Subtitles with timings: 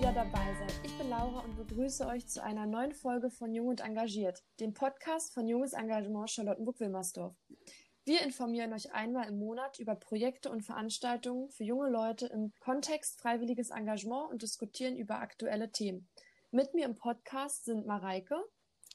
[0.00, 0.80] wieder dabei seid.
[0.82, 4.72] Ich bin Laura und begrüße euch zu einer neuen Folge von Jung und Engagiert, dem
[4.72, 7.36] Podcast von Junges Engagement Charlottenburg-Wilmersdorf.
[8.06, 13.20] Wir informieren euch einmal im Monat über Projekte und Veranstaltungen für junge Leute im Kontext
[13.20, 16.08] freiwilliges Engagement und diskutieren über aktuelle Themen.
[16.50, 18.42] Mit mir im Podcast sind Mareike.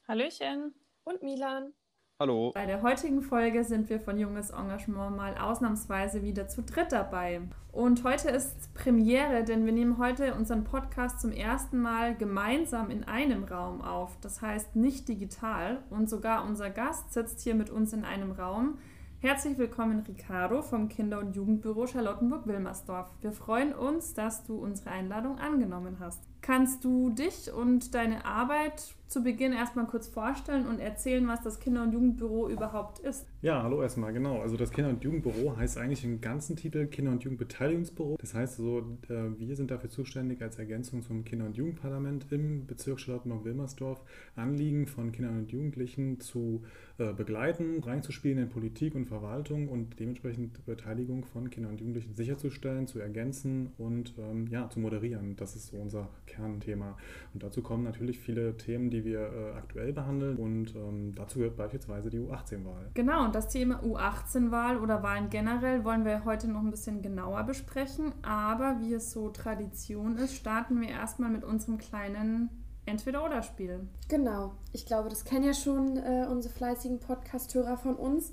[0.08, 0.74] Hallöchen.
[1.04, 1.76] Und Milan.
[2.18, 2.52] Hallo.
[2.56, 7.42] Bei der heutigen Folge sind wir von Junges Engagement mal ausnahmsweise wieder zu dritt dabei.
[7.74, 13.04] Und heute ist Premiere, denn wir nehmen heute unseren Podcast zum ersten Mal gemeinsam in
[13.04, 14.18] einem Raum auf.
[14.22, 15.84] Das heißt nicht digital.
[15.90, 18.78] Und sogar unser Gast sitzt hier mit uns in einem Raum.
[19.20, 23.10] Herzlich willkommen, Ricardo vom Kinder- und Jugendbüro Charlottenburg-Wilmersdorf.
[23.20, 26.22] Wir freuen uns, dass du unsere Einladung angenommen hast.
[26.46, 31.60] Kannst du dich und deine Arbeit zu Beginn erstmal kurz vorstellen und erzählen, was das
[31.60, 33.26] Kinder- und Jugendbüro überhaupt ist?
[33.42, 34.42] Ja, hallo erstmal, genau.
[34.42, 38.18] Also das Kinder- und Jugendbüro heißt eigentlich im ganzen Titel Kinder- und Jugendbeteiligungsbüro.
[38.20, 42.66] Das heißt so, äh, wir sind dafür zuständig als Ergänzung zum Kinder- und Jugendparlament im
[42.66, 44.04] Bezirk Charlottenburg-Wilmersdorf,
[44.36, 46.64] Anliegen von Kindern und Jugendlichen zu
[46.98, 52.88] äh, begleiten, reinzuspielen in Politik und Verwaltung und dementsprechend Beteiligung von Kindern und Jugendlichen sicherzustellen,
[52.88, 55.36] zu ergänzen und ähm, ja, zu moderieren.
[55.36, 56.98] Das ist so unser Kernthema.
[57.34, 61.58] Und dazu kommen natürlich viele Themen, die wir äh, aktuell behandeln und ähm, dazu gehört
[61.58, 62.92] beispielsweise die U18-Wahl.
[62.94, 67.44] Genau, und das Thema U18-Wahl oder Wahlen generell wollen wir heute noch ein bisschen genauer
[67.44, 68.14] besprechen.
[68.22, 72.50] Aber wie es so Tradition ist, starten wir erstmal mit unserem kleinen
[72.86, 73.88] Entweder-Oder-Spiel.
[74.10, 78.32] Genau, ich glaube, das kennen ja schon äh, unsere fleißigen Podcast-Hörer von uns.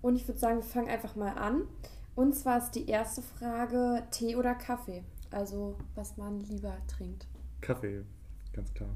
[0.00, 1.62] Und ich würde sagen, wir fangen einfach mal an.
[2.14, 5.04] Und zwar ist die erste Frage Tee oder Kaffee?
[5.30, 7.26] Also, was man lieber trinkt.
[7.62, 8.04] Kaffee,
[8.52, 8.90] ganz klar.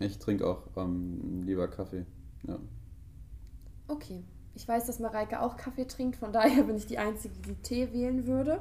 [0.00, 2.06] Ich trinke auch ähm, lieber Kaffee.
[2.46, 2.58] Ja.
[3.88, 4.24] Okay.
[4.54, 7.92] Ich weiß, dass Mareike auch Kaffee trinkt, von daher bin ich die Einzige, die Tee
[7.92, 8.60] wählen würde.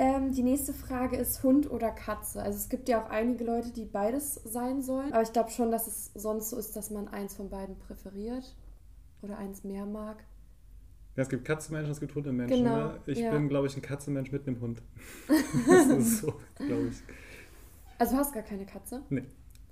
[0.00, 2.40] Ähm, die nächste Frage ist Hund oder Katze.
[2.40, 5.12] Also es gibt ja auch einige Leute, die beides sein sollen.
[5.12, 8.54] Aber ich glaube schon, dass es sonst so ist, dass man eins von beiden präferiert
[9.22, 10.22] oder eins mehr mag.
[11.16, 12.62] Ja, es gibt Katzenmenschen, es gibt Hundemenschen.
[12.62, 13.00] Genau, ne?
[13.06, 13.32] Ich ja.
[13.32, 14.82] bin, glaube ich, ein Katzenmensch mit einem Hund.
[15.66, 17.02] das ist so, glaube ich.
[17.98, 19.02] Also du hast gar keine Katze?
[19.10, 19.24] Nee.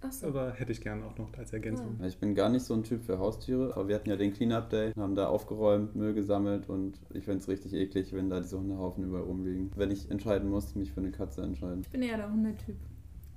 [0.03, 0.27] Ach so.
[0.27, 1.99] Aber hätte ich gerne auch noch als Ergänzung.
[2.05, 4.69] Ich bin gar nicht so ein Typ für Haustiere, aber wir hatten ja den Cleanup
[4.69, 8.59] Day, haben da aufgeräumt, Müll gesammelt und ich finde es richtig eklig, wenn da diese
[8.59, 9.71] Hundehaufen überall rumliegen.
[9.75, 11.81] Wenn ich entscheiden muss, mich für eine Katze entscheiden.
[11.81, 12.77] Ich bin eher der Hundetyp.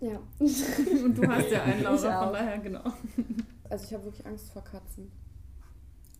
[0.01, 0.19] Ja.
[0.39, 2.23] Und du hast ja einen, Ich Laura, auch.
[2.25, 2.83] von daher genau.
[3.69, 5.11] Also ich habe wirklich Angst vor Katzen.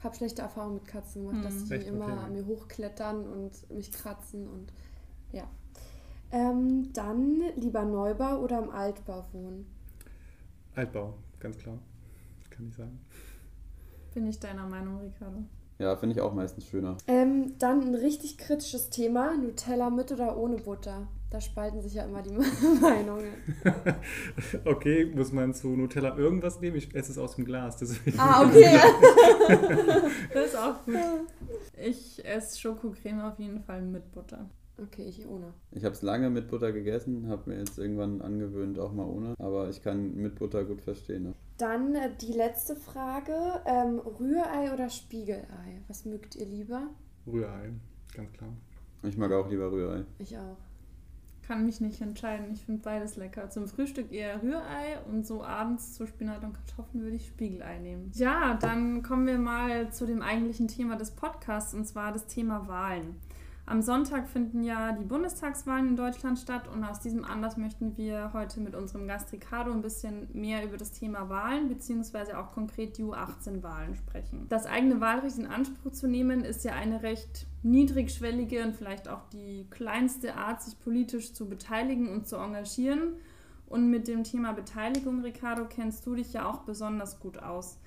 [0.01, 1.44] Habe schlechte Erfahrungen mit Katzen gemacht, Hm.
[1.44, 1.88] dass die Echt?
[1.88, 2.13] immer Okay.
[2.25, 4.72] an mir hochklettern und mich kratzen und
[5.31, 5.44] ja.
[6.31, 9.66] Ähm, dann lieber Neubau oder im Altbau wohnen?
[10.75, 11.79] Altbau, ganz klar.
[12.50, 13.00] Kann ich sagen.
[14.13, 15.44] Bin ich deiner Meinung, Ricardo?
[15.79, 16.97] Ja, finde ich auch meistens schöner.
[17.07, 21.07] Ähm, dann ein richtig kritisches Thema, Nutella mit oder ohne Butter.
[21.29, 22.31] Da spalten sich ja immer die
[22.81, 23.31] Meinungen.
[24.66, 26.75] okay, muss man zu Nutella irgendwas nehmen?
[26.75, 28.19] Ich esse es aus dem Glas, deswegen.
[28.19, 28.78] Ah, okay.
[30.34, 30.95] Das ist auch gut.
[31.81, 34.50] Ich esse Schokocreme auf jeden Fall mit Butter.
[34.81, 35.53] Okay, ich ohne.
[35.72, 39.35] Ich habe es lange mit Butter gegessen, habe mir jetzt irgendwann angewöhnt, auch mal ohne.
[39.38, 41.23] Aber ich kann mit Butter gut verstehen.
[41.23, 41.34] Ne?
[41.57, 45.81] Dann äh, die letzte Frage, ähm, Rührei oder Spiegelei?
[45.88, 46.89] Was mögt ihr lieber?
[47.28, 47.72] Rührei,
[48.16, 48.53] ganz klar.
[49.03, 50.03] Ich mag auch lieber Rührei.
[50.19, 50.57] Ich auch.
[51.47, 52.51] Kann mich nicht entscheiden.
[52.53, 53.50] Ich finde beides lecker.
[53.50, 58.12] Zum Frühstück eher Rührei und so abends zu Spinat und Kartoffeln würde ich Spiegelei nehmen.
[58.13, 62.68] Ja, dann kommen wir mal zu dem eigentlichen Thema des Podcasts und zwar das Thema
[62.68, 63.16] Wahlen.
[63.69, 68.34] Am Sonntag finden ja die Bundestagswahlen in Deutschland statt und aus diesem Anlass möchten wir
[68.34, 72.34] heute mit unserem Gast Ricardo ein bisschen mehr über das Thema Wahlen bzw.
[72.34, 74.47] auch konkret die U18-Wahlen sprechen.
[74.50, 79.30] Das eigene Wahlrecht in Anspruch zu nehmen ist ja eine recht niedrigschwellige und vielleicht auch
[79.31, 83.18] die kleinste Art, sich politisch zu beteiligen und zu engagieren.
[83.68, 87.78] Und mit dem Thema Beteiligung, Ricardo, kennst du dich ja auch besonders gut aus.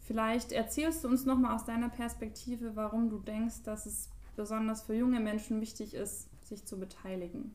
[0.00, 4.10] Vielleicht erzählst du uns nochmal aus deiner Perspektive, warum du denkst, dass es
[4.40, 7.54] besonders für junge Menschen wichtig ist, sich zu beteiligen.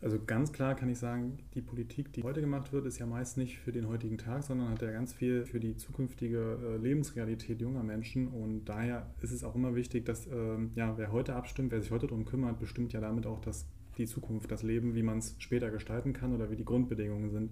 [0.00, 3.36] Also ganz klar kann ich sagen, die Politik, die heute gemacht wird, ist ja meist
[3.36, 7.60] nicht für den heutigen Tag, sondern hat ja ganz viel für die zukünftige äh, Lebensrealität
[7.60, 8.28] junger Menschen.
[8.28, 11.90] Und daher ist es auch immer wichtig, dass ähm, ja, wer heute abstimmt, wer sich
[11.90, 13.66] heute darum kümmert, bestimmt ja damit auch das,
[13.98, 17.50] die Zukunft, das Leben, wie man es später gestalten kann oder wie die Grundbedingungen sind.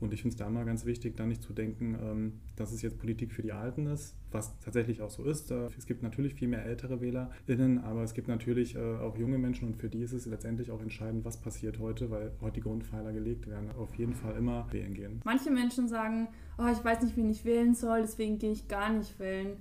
[0.00, 2.82] Und ich finde es da mal ganz wichtig, da nicht zu denken, ähm, dass es
[2.82, 5.50] jetzt Politik für die Alten ist, was tatsächlich auch so ist.
[5.50, 9.38] Äh, Es gibt natürlich viel mehr ältere WählerInnen, aber es gibt natürlich äh, auch junge
[9.38, 12.60] Menschen und für die ist es letztendlich auch entscheidend, was passiert heute, weil heute die
[12.60, 13.70] Grundpfeiler gelegt werden.
[13.76, 15.20] Auf jeden Fall immer wählen gehen.
[15.24, 16.28] Manche Menschen sagen,
[16.58, 19.56] oh, ich weiß nicht, wen ich wählen soll, deswegen gehe ich gar nicht wählen.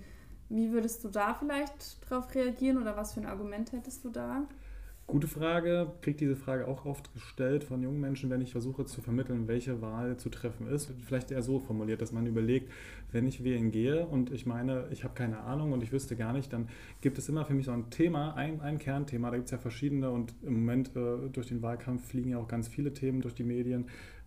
[0.50, 4.48] Wie würdest du da vielleicht drauf reagieren oder was für ein Argument hättest du da?
[5.10, 5.94] Gute Frage.
[6.02, 9.82] Kriege diese Frage auch oft gestellt von jungen Menschen, wenn ich versuche zu vermitteln, welche
[9.82, 10.92] Wahl zu treffen ist.
[11.06, 12.70] Vielleicht eher so formuliert, dass man überlegt,
[13.14, 16.34] wenn ich wählen gehe und ich meine, ich habe keine Ahnung und ich wüsste gar
[16.34, 16.68] nicht, dann
[17.00, 19.32] gibt es immer für mich so ein Thema, ein, ein Kernthema.
[19.32, 22.50] Da gibt es ja verschiedene und im Moment äh, durch den Wahlkampf fliegen ja auch
[22.50, 23.86] ganz viele Themen durch die Medien.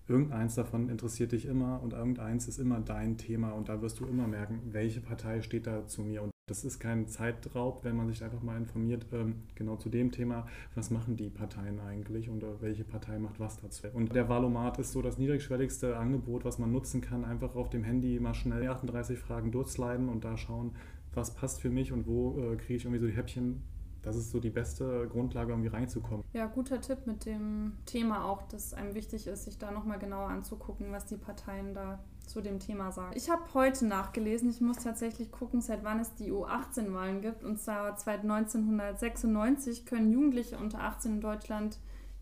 [0.08, 4.06] Irgendeins davon interessiert dich immer und irgendeins ist immer dein Thema und da wirst du
[4.06, 6.22] immer merken, welche Partei steht da zu mir.
[6.22, 10.10] Und das ist kein Zeitraub, wenn man sich einfach mal informiert, ähm, genau zu dem
[10.10, 13.86] Thema, was machen die Parteien eigentlich und äh, welche Partei macht was dazu.
[13.94, 17.24] Und der Valomat ist so das niedrigschwelligste Angebot, was man nutzen kann.
[17.24, 20.72] Einfach auf dem Handy mal schnell 38 Fragen durchsliden und da schauen,
[21.14, 23.62] was passt für mich und wo äh, kriege ich irgendwie so die Häppchen
[24.02, 26.24] das ist so die beste Grundlage, um hier reinzukommen.
[26.32, 30.30] Ja, guter Tipp mit dem Thema auch, dass einem wichtig ist, sich da nochmal genauer
[30.30, 33.12] anzugucken, was die Parteien da zu dem Thema sagen.
[33.16, 37.44] Ich habe heute nachgelesen, ich muss tatsächlich gucken, seit wann es die U18-Wahlen gibt.
[37.44, 41.78] Und zwar seit 1996 können Jugendliche unter 18 in Deutschland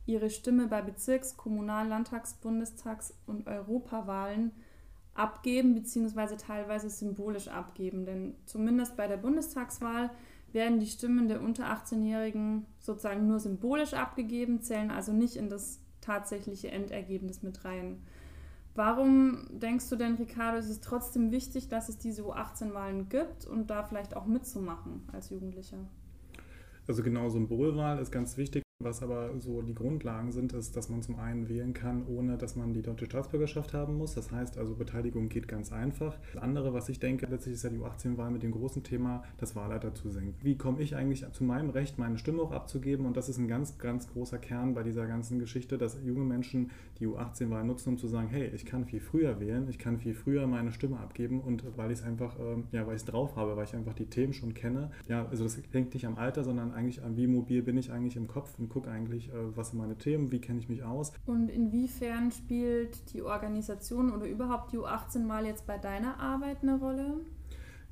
[0.06, 4.52] ihre Stimme bei Bezirks-, Kommunal-, Landtags-, Bundestags- und Europawahlen
[5.12, 8.06] abgeben, beziehungsweise teilweise symbolisch abgeben.
[8.06, 10.10] Denn zumindest bei der Bundestagswahl
[10.52, 15.80] werden die Stimmen der unter 18-Jährigen sozusagen nur symbolisch abgegeben, zählen also nicht in das
[16.00, 18.02] tatsächliche Endergebnis mit rein.
[18.78, 23.70] Warum denkst du denn, Ricardo, ist es trotzdem wichtig, dass es diese U18-Wahlen gibt und
[23.70, 25.78] da vielleicht auch mitzumachen als Jugendlicher?
[26.86, 28.62] Also genau, Symbolwahl ist ganz wichtig.
[28.80, 32.54] Was aber so die Grundlagen sind, ist, dass man zum einen wählen kann, ohne dass
[32.54, 34.14] man die deutsche Staatsbürgerschaft haben muss.
[34.14, 36.16] Das heißt also, Beteiligung geht ganz einfach.
[36.32, 39.56] Das andere, was ich denke, letztlich ist ja die U18-Wahl mit dem großen Thema, das
[39.56, 40.36] Wahlalter zu senken.
[40.44, 43.04] Wie komme ich eigentlich zu meinem Recht, meine Stimme auch abzugeben?
[43.04, 46.70] Und das ist ein ganz, ganz großer Kern bei dieser ganzen Geschichte, dass junge Menschen
[47.00, 50.14] die U18-Wahl nutzen, um zu sagen, hey, ich kann viel früher wählen, ich kann viel
[50.14, 53.34] früher meine Stimme abgeben und weil ich es einfach, ähm, ja, weil ich es drauf
[53.34, 54.92] habe, weil ich einfach die Themen schon kenne.
[55.08, 58.14] Ja, also das hängt nicht am Alter, sondern eigentlich an, wie mobil bin ich eigentlich
[58.14, 61.12] im Kopf und gucke eigentlich, äh, was sind meine Themen, wie kenne ich mich aus.
[61.26, 66.78] Und inwiefern spielt die Organisation oder überhaupt die U18 mal jetzt bei deiner Arbeit eine
[66.78, 67.20] Rolle?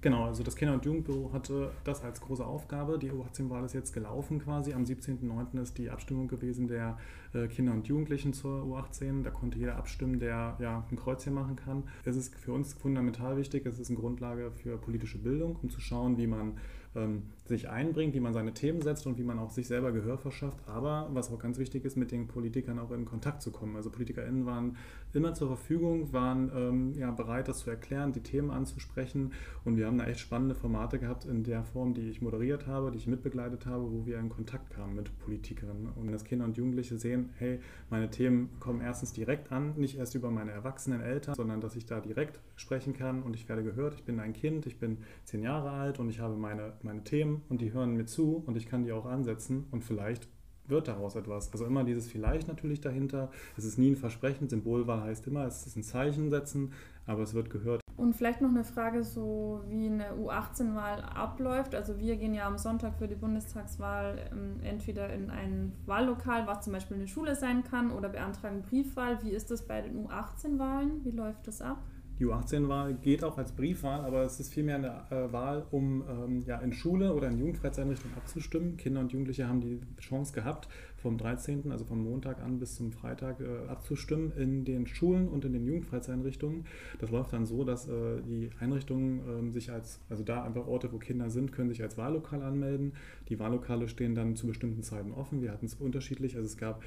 [0.02, 2.98] Genau, also das Kinder- und Jugendbüro hatte das als große Aufgabe.
[2.98, 4.74] Die U18-Wahl ist jetzt gelaufen quasi.
[4.74, 5.60] Am 17.09.
[5.62, 6.98] ist die Abstimmung gewesen der
[7.32, 9.22] äh, Kinder und Jugendlichen zur U18.
[9.22, 11.84] Da konnte jeder abstimmen, der ja ein Kreuzchen machen kann.
[12.04, 15.80] Es ist für uns fundamental wichtig, es ist eine Grundlage für politische Bildung, um zu
[15.80, 16.58] schauen, wie man
[16.96, 20.18] ähm, sich einbringt, wie man seine Themen setzt und wie man auch sich selber Gehör
[20.18, 20.58] verschafft.
[20.66, 23.76] Aber was auch ganz wichtig ist, mit den Politikern auch in Kontakt zu kommen.
[23.76, 24.76] Also PolitikerInnen waren
[25.16, 29.32] immer zur Verfügung, waren ähm, ja, bereit, das zu erklären, die Themen anzusprechen.
[29.64, 32.90] Und wir haben da echt spannende Formate gehabt in der Form, die ich moderiert habe,
[32.90, 35.88] die ich mitbegleitet habe, wo wir in Kontakt kamen mit Politikerinnen.
[35.96, 37.58] Und dass Kinder und Jugendliche sehen, hey,
[37.90, 41.86] meine Themen kommen erstens direkt an, nicht erst über meine erwachsenen Eltern, sondern dass ich
[41.86, 43.94] da direkt sprechen kann und ich werde gehört.
[43.94, 47.42] Ich bin ein Kind, ich bin zehn Jahre alt und ich habe meine meine Themen
[47.48, 50.28] und die hören mir zu und ich kann die auch ansetzen und vielleicht
[50.68, 51.52] wird daraus etwas.
[51.52, 53.30] Also immer dieses vielleicht natürlich dahinter.
[53.56, 54.48] Es ist nie ein Versprechen.
[54.48, 56.72] Symbolwahl heißt immer, es ist ein Zeichen setzen,
[57.06, 57.80] aber es wird gehört.
[57.96, 61.74] Und vielleicht noch eine Frage, so wie eine U18-Wahl abläuft.
[61.74, 66.64] Also wir gehen ja am Sonntag für die Bundestagswahl ähm, entweder in ein Wahllokal, was
[66.64, 69.22] zum Beispiel eine Schule sein kann, oder beantragen Briefwahl.
[69.22, 71.04] Wie ist das bei den U18-Wahlen?
[71.04, 71.78] Wie läuft das ab?
[72.18, 76.42] Die U18-Wahl geht auch als Briefwahl, aber es ist vielmehr eine äh, Wahl, um ähm,
[76.46, 78.78] ja, in Schule oder in Jugendfreizeiteinrichtungen abzustimmen.
[78.78, 82.90] Kinder und Jugendliche haben die Chance gehabt, vom 13., also vom Montag an bis zum
[82.90, 86.64] Freitag äh, abzustimmen in den Schulen und in den Jugendfreizeiteinrichtungen.
[87.00, 90.90] Das läuft dann so, dass äh, die Einrichtungen ähm, sich als, also da einfach Orte,
[90.92, 92.94] wo Kinder sind, können sich als Wahllokal anmelden.
[93.28, 95.42] Die Wahllokale stehen dann zu bestimmten Zeiten offen.
[95.42, 96.82] Wir hatten es unterschiedlich, also es gab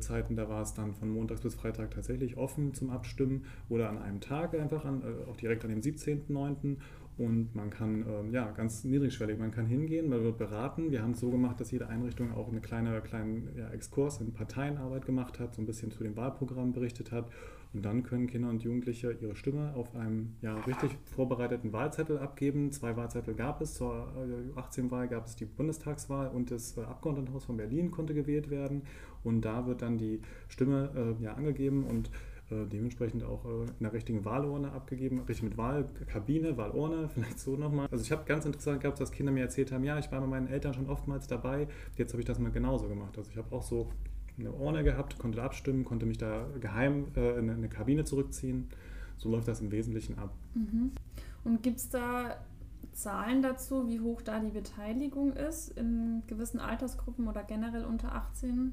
[0.00, 3.98] Zeiten, da war es dann von Montags bis Freitag tatsächlich offen zum Abstimmen oder an
[3.98, 6.76] einem Tag einfach, an, äh, auch direkt an dem 17.09.
[7.18, 10.90] Und man kann, ähm, ja, ganz niedrigschwellig, man kann hingehen, man wird beraten.
[10.90, 14.32] Wir haben es so gemacht, dass jede Einrichtung auch eine kleine, kleinen ja, Exkurs in
[14.32, 17.26] Parteienarbeit gemacht hat, so ein bisschen zu dem Wahlprogramm berichtet hat
[17.72, 22.72] und dann können Kinder und Jugendliche ihre Stimme auf einem ja, richtig vorbereiteten Wahlzettel abgeben.
[22.72, 23.74] Zwei Wahlzettel gab es.
[23.74, 24.12] Zur
[24.56, 28.82] 18-Wahl äh, gab es die Bundestagswahl und das äh, Abgeordnetenhaus von Berlin konnte gewählt werden.
[29.24, 32.10] Und da wird dann die Stimme äh, ja, angegeben und
[32.50, 37.56] äh, dementsprechend auch äh, in der richtigen Wahlurne abgegeben, richtig mit Wahlkabine, Wahlurne, vielleicht so
[37.56, 37.86] nochmal.
[37.90, 40.26] Also ich habe ganz interessant gehabt, dass Kinder mir erzählt haben, ja, ich war bei
[40.26, 43.16] meinen Eltern schon oftmals dabei, jetzt habe ich das mal genauso gemacht.
[43.16, 43.88] Also ich habe auch so
[44.38, 48.68] eine Urne gehabt, konnte abstimmen, konnte mich da geheim äh, in eine Kabine zurückziehen.
[49.16, 50.34] So läuft das im Wesentlichen ab.
[50.54, 50.92] Mhm.
[51.44, 52.36] Und gibt es da
[52.92, 58.72] Zahlen dazu, wie hoch da die Beteiligung ist in gewissen Altersgruppen oder generell unter 18?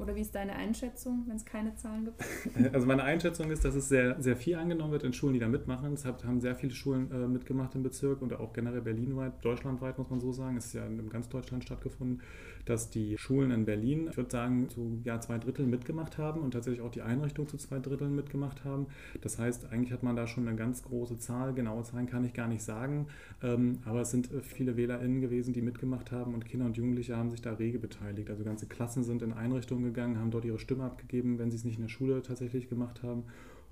[0.00, 2.24] Oder wie ist deine Einschätzung, wenn es keine Zahlen gibt?
[2.72, 5.48] Also meine Einschätzung ist, dass es sehr, sehr viel angenommen wird in Schulen, die da
[5.48, 5.92] mitmachen.
[5.92, 10.08] Es haben sehr viele Schulen äh, mitgemacht im Bezirk und auch generell berlinweit, deutschlandweit muss
[10.08, 10.56] man so sagen.
[10.56, 12.22] Es ist ja in ganz Deutschland stattgefunden,
[12.64, 16.52] dass die Schulen in Berlin, ich würde sagen, zu ja, zwei Dritteln mitgemacht haben und
[16.52, 18.86] tatsächlich auch die Einrichtung zu zwei Dritteln mitgemacht haben.
[19.20, 21.52] Das heißt, eigentlich hat man da schon eine ganz große Zahl.
[21.54, 23.06] Genaue Zahlen kann ich gar nicht sagen.
[23.42, 27.16] Ähm, aber es sind äh, viele WählerInnen gewesen, die mitgemacht haben und Kinder und Jugendliche
[27.16, 28.30] haben sich da rege beteiligt.
[28.30, 31.64] Also ganze Klassen sind in Einrichtungen gegangen, haben dort ihre Stimme abgegeben, wenn sie es
[31.64, 33.24] nicht in der Schule tatsächlich gemacht haben.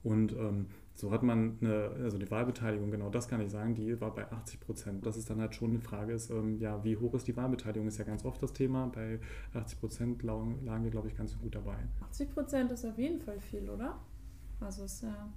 [0.04, 4.00] Und ähm, so hat man eine, also die Wahlbeteiligung, genau das kann ich sagen, die
[4.00, 5.06] war bei 80 Prozent.
[5.06, 7.88] Das ist dann halt schon eine Frage, ist, ähm, ja, wie hoch ist die Wahlbeteiligung?
[7.88, 8.87] Ist ja ganz oft das Thema.
[8.87, 9.18] Bei
[9.54, 11.76] 80 Prozent lagen, lagen wir, glaube ich, ganz gut dabei.
[12.10, 13.98] 80 Prozent ist auf jeden Fall viel, oder?
[14.60, 15.32] Also ist ja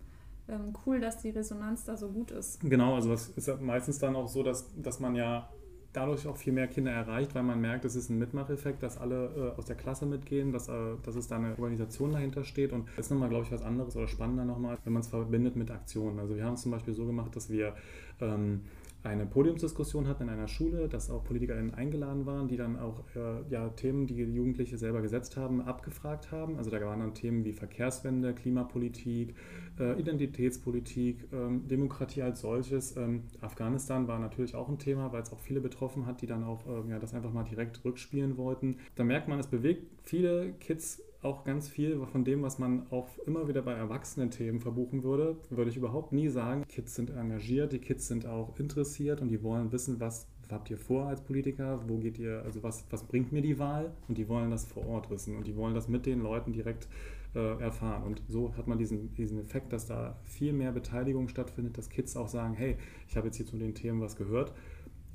[0.47, 2.59] ähm, cool, dass die Resonanz da so gut ist.
[2.61, 5.49] Genau, also es ist ja meistens dann auch so, dass, dass man ja
[5.93, 9.53] dadurch auch viel mehr Kinder erreicht, weil man merkt, es ist ein Mitmacheffekt, dass alle
[9.55, 12.71] äh, aus der Klasse mitgehen, dass, äh, dass es da eine Organisation dahinter steht.
[12.71, 15.55] Und das ist nochmal, glaube ich, was anderes oder spannender nochmal, wenn man es verbindet
[15.55, 16.19] mit Aktionen.
[16.19, 17.75] Also wir haben es zum Beispiel so gemacht, dass wir
[18.21, 18.61] ähm,
[19.03, 23.41] eine Podiumsdiskussion hatten in einer Schule, dass auch PolitikerInnen eingeladen waren, die dann auch äh,
[23.49, 26.57] ja, Themen, die Jugendliche selber gesetzt haben, abgefragt haben.
[26.57, 29.35] Also da waren dann Themen wie Verkehrswende, Klimapolitik,
[29.79, 32.95] äh, Identitätspolitik, ähm, Demokratie als solches.
[32.95, 36.43] Ähm, Afghanistan war natürlich auch ein Thema, weil es auch viele betroffen hat, die dann
[36.43, 38.77] auch äh, ja, das einfach mal direkt rückspielen wollten.
[38.95, 43.07] Da merkt man, es bewegt viele Kids auch ganz viel von dem, was man auch
[43.25, 46.65] immer wieder bei Erwachsenen-Themen verbuchen würde, würde ich überhaupt nie sagen.
[46.67, 50.77] Kids sind engagiert, die Kids sind auch interessiert und die wollen wissen, was habt ihr
[50.77, 54.27] vor als Politiker, wo geht ihr, also was, was bringt mir die Wahl und die
[54.27, 56.87] wollen das vor Ort wissen und die wollen das mit den Leuten direkt
[57.35, 58.03] äh, erfahren.
[58.03, 62.17] Und so hat man diesen, diesen Effekt, dass da viel mehr Beteiligung stattfindet, dass Kids
[62.17, 64.53] auch sagen, hey, ich habe jetzt hier zu den Themen was gehört.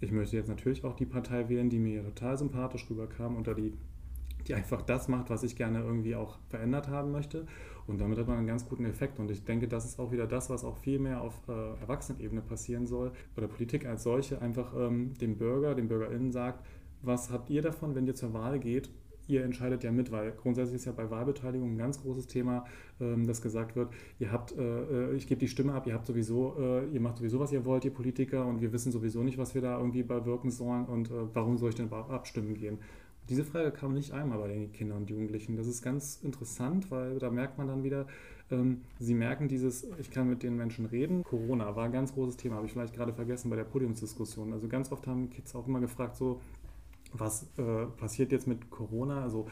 [0.00, 3.72] Ich möchte jetzt natürlich auch die Partei wählen, die mir total sympathisch rüberkam, unter die
[4.48, 7.46] die einfach das macht, was ich gerne irgendwie auch verändert haben möchte.
[7.86, 9.18] Und damit hat man einen ganz guten Effekt.
[9.18, 12.40] Und ich denke, das ist auch wieder das, was auch viel mehr auf äh, Erwachsenenebene
[12.40, 13.12] passieren soll.
[13.36, 16.64] Oder Politik als solche einfach ähm, dem Bürger, den BürgerInnen sagt,
[17.02, 18.90] was habt ihr davon, wenn ihr zur Wahl geht?
[19.28, 22.64] Ihr entscheidet ja mit, weil grundsätzlich ist ja bei Wahlbeteiligung ein ganz großes Thema,
[23.00, 26.06] ähm, dass gesagt wird, ihr habt, äh, äh ich gebe die Stimme ab, ihr habt
[26.06, 29.36] sowieso, äh, ihr macht sowieso, was ihr wollt, ihr Politiker, und wir wissen sowieso nicht,
[29.36, 32.78] was wir da irgendwie bewirken sollen und äh, warum soll ich denn abstimmen gehen?
[33.28, 35.56] Diese Frage kam nicht einmal bei den Kindern und Jugendlichen.
[35.56, 38.06] Das ist ganz interessant, weil da merkt man dann wieder,
[38.50, 41.24] ähm, sie merken dieses, ich kann mit den Menschen reden.
[41.24, 44.52] Corona war ein ganz großes Thema, habe ich vielleicht gerade vergessen bei der Podiumsdiskussion.
[44.52, 46.40] Also ganz oft haben Kids auch immer gefragt, so,
[47.12, 49.22] was äh, passiert jetzt mit Corona?
[49.22, 49.46] Also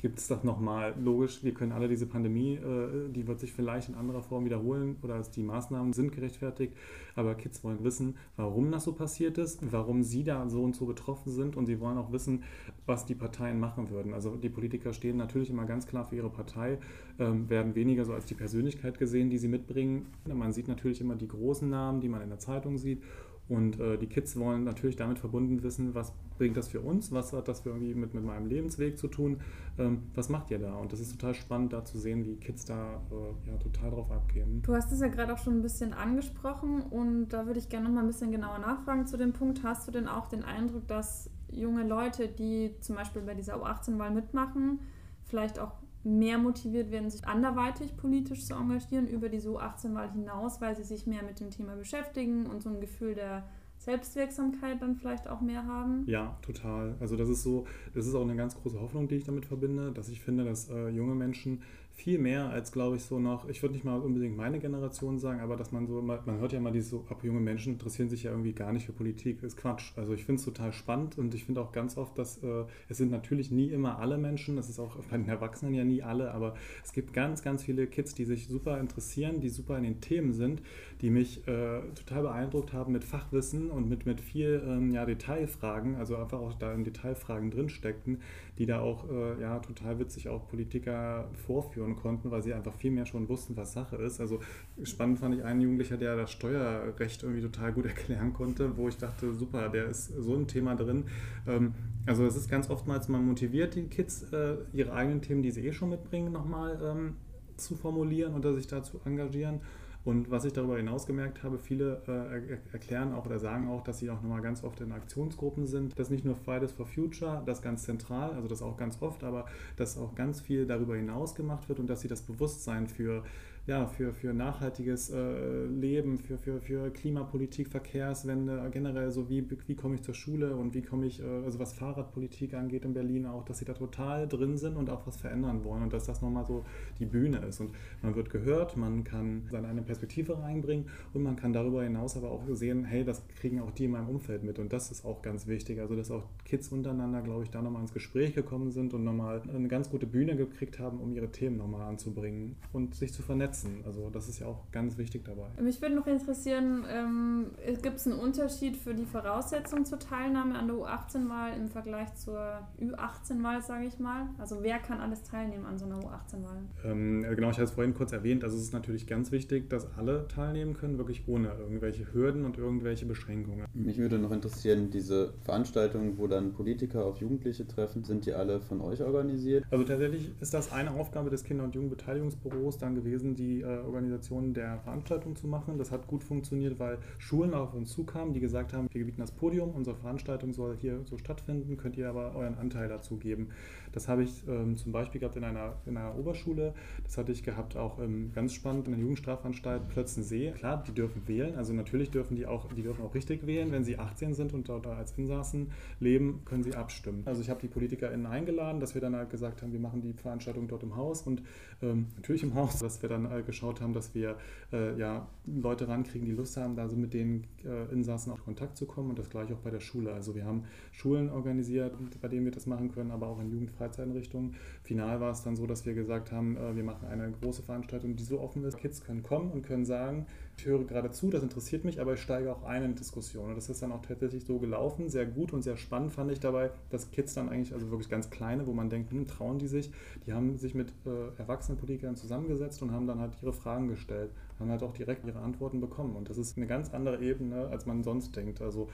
[0.00, 3.90] gibt es doch nochmal, logisch, wir können alle diese Pandemie, äh, die wird sich vielleicht
[3.90, 6.74] in anderer Form wiederholen oder die Maßnahmen sind gerechtfertigt,
[7.14, 10.86] aber Kids wollen wissen, warum das so passiert ist, warum sie da so und so
[10.86, 12.44] betroffen sind und sie wollen auch wissen,
[12.86, 14.14] was die Parteien machen würden.
[14.14, 16.78] Also die Politiker stehen natürlich immer ganz klar für ihre Partei,
[17.18, 20.06] ähm, werden weniger so als die Persönlichkeit gesehen, die sie mitbringen.
[20.24, 23.02] Man sieht natürlich immer die großen Namen, die man in der Zeitung sieht
[23.50, 27.32] und äh, die Kids wollen natürlich damit verbunden wissen, was bringt das für uns, was
[27.32, 29.40] hat das für irgendwie mit, mit meinem Lebensweg zu tun,
[29.76, 30.76] ähm, was macht ihr da?
[30.76, 34.10] Und das ist total spannend, da zu sehen, wie Kids da äh, ja, total drauf
[34.12, 34.62] abgehen.
[34.62, 37.88] Du hast es ja gerade auch schon ein bisschen angesprochen und da würde ich gerne
[37.88, 39.64] noch mal ein bisschen genauer nachfragen zu dem Punkt.
[39.64, 44.12] Hast du denn auch den Eindruck, dass junge Leute, die zum Beispiel bei dieser U18-Wahl
[44.12, 44.78] mitmachen,
[45.24, 50.60] vielleicht auch mehr motiviert werden, sich anderweitig politisch zu engagieren über die so 18-Wahl hinaus,
[50.60, 53.44] weil sie sich mehr mit dem Thema beschäftigen und so ein Gefühl der
[53.80, 56.04] Selbstwirksamkeit dann vielleicht auch mehr haben?
[56.06, 56.96] Ja, total.
[57.00, 59.90] Also das ist so, das ist auch eine ganz große Hoffnung, die ich damit verbinde,
[59.92, 61.62] dass ich finde, dass äh, junge Menschen
[62.00, 65.40] viel mehr als, glaube ich, so noch, ich würde nicht mal unbedingt meine Generation sagen,
[65.40, 68.22] aber dass man so, man hört ja mal dieses so, ab junge Menschen interessieren sich
[68.22, 69.92] ja irgendwie gar nicht für Politik, ist Quatsch.
[69.96, 72.96] Also ich finde es total spannend und ich finde auch ganz oft, dass äh, es
[72.96, 76.32] sind natürlich nie immer alle Menschen, das ist auch bei den Erwachsenen ja nie alle,
[76.32, 80.00] aber es gibt ganz, ganz viele Kids, die sich super interessieren, die super in den
[80.00, 80.62] Themen sind,
[81.00, 85.96] die mich äh, total beeindruckt haben mit Fachwissen und mit, mit viel ähm, ja, Detailfragen,
[85.96, 88.20] also einfach auch da in Detailfragen drinsteckten,
[88.58, 92.90] die da auch äh, ja, total witzig auch Politiker vorführen konnten, weil sie einfach viel
[92.90, 94.20] mehr schon wussten, was Sache ist.
[94.20, 94.40] Also
[94.82, 98.98] spannend fand ich einen Jugendlicher, der das Steuerrecht irgendwie total gut erklären konnte, wo ich
[98.98, 101.04] dachte, super, der ist so ein Thema drin.
[101.46, 105.50] Ähm, also es ist ganz oftmals, man motiviert die Kids, äh, ihre eigenen Themen, die
[105.50, 107.16] sie eh schon mitbringen, nochmal ähm,
[107.56, 109.60] zu formulieren oder sich da zu engagieren.
[110.02, 113.98] Und was ich darüber hinaus gemerkt habe, viele äh, erklären auch oder sagen auch, dass
[113.98, 115.98] sie auch nochmal ganz oft in Aktionsgruppen sind.
[115.98, 119.22] Das ist nicht nur Fridays for Future, das ganz zentral, also das auch ganz oft,
[119.24, 119.44] aber
[119.76, 123.24] dass auch ganz viel darüber hinaus gemacht wird und dass sie das Bewusstsein für
[123.70, 129.76] ja, für, für nachhaltiges äh, Leben, für, für, für Klimapolitik, Verkehrswende, generell so wie, wie
[129.76, 133.26] komme ich zur Schule und wie komme ich, äh, also was Fahrradpolitik angeht in Berlin
[133.26, 136.20] auch, dass sie da total drin sind und auch was verändern wollen und dass das
[136.20, 136.64] nochmal so
[136.98, 137.60] die Bühne ist.
[137.60, 137.70] Und
[138.02, 142.32] man wird gehört, man kann seine eine Perspektive reinbringen und man kann darüber hinaus aber
[142.32, 145.22] auch sehen, hey, das kriegen auch die in meinem Umfeld mit und das ist auch
[145.22, 145.78] ganz wichtig.
[145.78, 149.42] Also dass auch Kids untereinander, glaube ich, da nochmal ins Gespräch gekommen sind und nochmal
[149.48, 153.59] eine ganz gute Bühne gekriegt haben, um ihre Themen nochmal anzubringen und sich zu vernetzen.
[153.84, 155.48] Also das ist ja auch ganz wichtig dabei.
[155.60, 157.46] Mich würde noch interessieren, ähm,
[157.82, 162.60] gibt es einen Unterschied für die Voraussetzungen zur Teilnahme an der U18-Wahl im Vergleich zur
[162.80, 164.28] Ü18-Wahl, sage ich mal?
[164.38, 166.62] Also wer kann alles teilnehmen an so einer U18-Wahl?
[166.84, 168.44] Ähm, genau, ich hatte es vorhin kurz erwähnt.
[168.44, 172.58] Also es ist natürlich ganz wichtig, dass alle teilnehmen können, wirklich ohne irgendwelche Hürden und
[172.58, 173.66] irgendwelche Beschränkungen.
[173.74, 178.60] Mich würde noch interessieren, diese Veranstaltungen, wo dann Politiker auf Jugendliche treffen, sind die alle
[178.60, 179.64] von euch organisiert?
[179.70, 184.54] Also tatsächlich ist das eine Aufgabe des Kinder- und Jugendbeteiligungsbüros dann gewesen, die äh, Organisation
[184.54, 185.76] der Veranstaltung zu machen.
[185.76, 189.32] Das hat gut funktioniert, weil Schulen auf uns zukamen, die gesagt haben, wir bieten das
[189.32, 193.48] Podium, unsere Veranstaltung soll hier so stattfinden, könnt ihr aber euren Anteil dazu geben.
[193.92, 197.42] Das habe ich ähm, zum Beispiel gehabt in einer, in einer Oberschule, das hatte ich
[197.42, 200.52] gehabt auch ähm, ganz spannend in der Jugendstrafanstalt Plötzensee.
[200.52, 203.84] Klar, die dürfen wählen, also natürlich dürfen die auch, die dürfen auch richtig wählen, wenn
[203.84, 207.22] sie 18 sind und dort als Insassen leben, können sie abstimmen.
[207.24, 210.12] Also ich habe die PolitikerInnen eingeladen, dass wir dann halt gesagt haben, wir machen die
[210.12, 211.42] Veranstaltung dort im Haus und
[211.82, 214.36] ähm, natürlich im Haus, dass wir dann äh, geschaut haben, dass wir
[214.72, 218.76] äh, ja, Leute rankriegen, die Lust haben, da so mit den äh, Insassen auch Kontakt
[218.76, 220.12] zu kommen und das gleiche auch bei der Schule.
[220.12, 224.54] Also wir haben Schulen organisiert, bei denen wir das machen können, aber auch in Jugendfreizeiteinrichtungen.
[224.82, 228.16] Final war es dann so, dass wir gesagt haben, äh, wir machen eine große Veranstaltung,
[228.16, 228.78] die so offen ist.
[228.78, 232.20] Kids können kommen und können sagen, ich höre gerade zu, das interessiert mich, aber ich
[232.20, 233.48] steige auch ein in Diskussion.
[233.48, 236.40] Und das ist dann auch tatsächlich so gelaufen, sehr gut und sehr spannend fand ich
[236.40, 239.68] dabei, dass Kids dann eigentlich, also wirklich ganz kleine, wo man denkt, hm, trauen die
[239.68, 239.90] sich,
[240.26, 244.70] die haben sich mit äh, Erwachsenenpolitikern zusammengesetzt und haben dann halt ihre Fragen gestellt, haben
[244.70, 246.16] halt auch direkt ihre Antworten bekommen.
[246.16, 248.60] Und das ist eine ganz andere Ebene, als man sonst denkt.
[248.60, 248.88] Also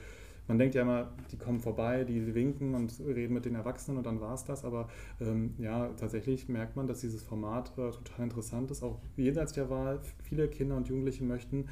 [0.49, 4.07] man denkt ja immer, die kommen vorbei, die winken und reden mit den Erwachsenen und
[4.07, 4.65] dann war es das.
[4.65, 4.89] Aber
[5.21, 8.83] ähm, ja, tatsächlich merkt man, dass dieses Format äh, total interessant ist.
[8.83, 11.67] Auch jenseits der Wahl, viele Kinder und Jugendliche möchten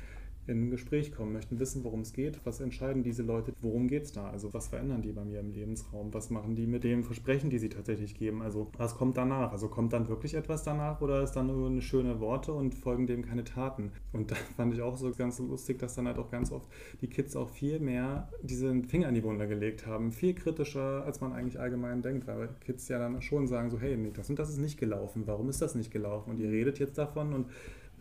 [0.46, 2.38] in ein Gespräch kommen, möchten wissen, worum es geht.
[2.44, 3.52] Was entscheiden diese Leute?
[3.60, 4.28] Worum geht es da?
[4.30, 6.12] Also was verändern die bei mir im Lebensraum?
[6.12, 8.42] Was machen die mit dem Versprechen, die sie tatsächlich geben?
[8.42, 9.52] Also was kommt danach?
[9.52, 13.06] Also kommt dann wirklich etwas danach oder ist dann nur eine schöne Worte und folgen
[13.06, 13.92] dem keine Taten?
[14.12, 16.68] Und da fand ich auch so ganz lustig, dass dann halt auch ganz oft
[17.00, 20.12] die Kids auch viel mehr diesen Finger in die Wunde gelegt haben.
[20.12, 23.98] Viel kritischer, als man eigentlich allgemein denkt, weil Kids ja dann schon sagen so, hey,
[24.12, 25.22] das und das ist nicht gelaufen.
[25.26, 26.30] Warum ist das nicht gelaufen?
[26.30, 27.46] Und ihr redet jetzt davon und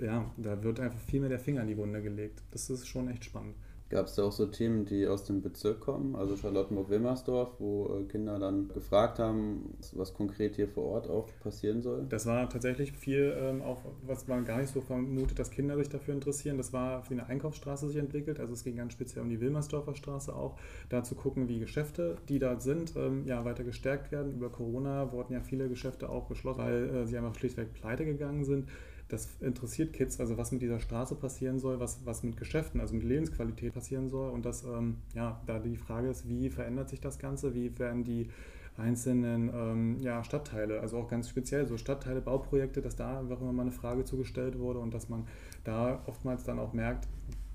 [0.04, 2.44] ja, da wird einfach viel mehr der Finger in die Wunde gelegt.
[2.52, 3.56] Das ist schon echt spannend.
[3.94, 8.04] Gab es da auch so Themen, die aus dem Bezirk kommen, also Charlottenburg-Wilmersdorf, wo äh,
[8.06, 12.08] Kinder dann gefragt haben, was konkret hier vor Ort auch passieren soll?
[12.10, 15.90] Das war tatsächlich viel, ähm, auch was man gar nicht so vermutet, dass Kinder sich
[15.90, 16.58] dafür interessieren.
[16.58, 19.94] Das war wie eine Einkaufsstraße sich entwickelt, also es ging ganz speziell um die Wilmersdorfer
[19.94, 20.58] Straße auch,
[20.90, 24.34] da zu gucken, wie Geschäfte, die da sind, ähm, ja, weiter gestärkt werden.
[24.34, 28.44] Über Corona wurden ja viele Geschäfte auch geschlossen, weil äh, sie einfach schlichtweg pleite gegangen
[28.44, 28.70] sind
[29.14, 32.96] das interessiert Kids, also was mit dieser Straße passieren soll, was, was mit Geschäften, also
[32.96, 34.32] mit Lebensqualität passieren soll.
[34.32, 38.04] Und das, ähm, ja, da die Frage ist, wie verändert sich das Ganze, wie werden
[38.04, 38.30] die
[38.76, 43.54] einzelnen ähm, ja, Stadtteile, also auch ganz speziell so Stadtteile, Bauprojekte, dass da einfach immer
[43.54, 45.28] mal eine Frage zugestellt wurde und dass man
[45.64, 47.08] da oftmals dann auch merkt,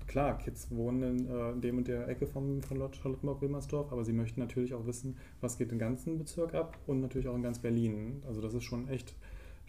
[0.07, 4.39] klar, Kids wohnen in, äh, dem und der Ecke vom, von Charlottenburg-Wilmersdorf, aber sie möchten
[4.39, 8.23] natürlich auch wissen, was geht im ganzen Bezirk ab und natürlich auch in ganz Berlin.
[8.25, 9.13] Also das ist schon echt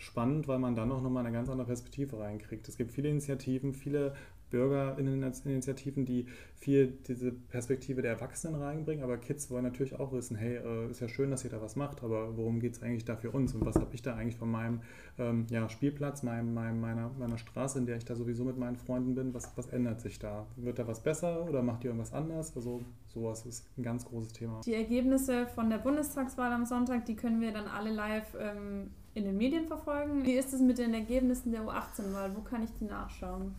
[0.00, 2.66] spannend, weil man dann auch nochmal eine ganz andere Perspektive reinkriegt.
[2.68, 4.14] Es gibt viele Initiativen, viele
[4.50, 10.56] Bürgerinitiativen, die viel diese Perspektive der Erwachsenen reinbringen, aber Kids wollen natürlich auch wissen, hey,
[10.56, 13.16] äh, ist ja schön, dass ihr da was macht, aber worum geht es eigentlich da
[13.16, 14.80] für uns und was habe ich da eigentlich von meinem
[15.18, 18.76] ähm, ja, Spielplatz, meinem, meinem, meiner, meiner Straße, in der ich da sowieso mit meinen
[18.76, 20.46] Freunden bin, was, was ändert sich da?
[20.56, 22.54] Wird da was besser oder macht ihr irgendwas anders?
[22.56, 24.60] Also sowas ist ein ganz großes Thema.
[24.64, 29.26] Die Ergebnisse von der Bundestagswahl am Sonntag, die können wir dann alle live ähm, in
[29.26, 30.24] den Medien verfolgen.
[30.24, 32.34] Wie ist es mit den Ergebnissen der U18-Wahl?
[32.34, 33.54] Wo kann ich die nachschauen?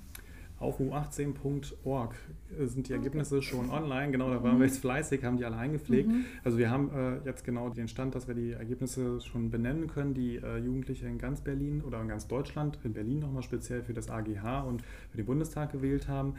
[0.60, 2.14] Auf u18.org
[2.60, 3.46] sind die Ergebnisse okay.
[3.46, 4.12] schon online.
[4.12, 4.60] Genau, da waren mhm.
[4.60, 6.10] wir jetzt fleißig, haben die alle eingepflegt.
[6.10, 6.26] Mhm.
[6.44, 10.14] Also wir haben äh, jetzt genau den Stand, dass wir die Ergebnisse schon benennen können,
[10.14, 13.94] die äh, Jugendliche in ganz Berlin oder in ganz Deutschland, in Berlin nochmal speziell für
[13.94, 16.36] das AGH und für den Bundestag gewählt haben